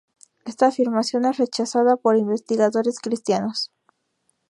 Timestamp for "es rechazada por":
1.25-2.17